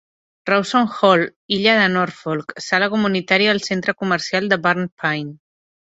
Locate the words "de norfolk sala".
1.81-2.91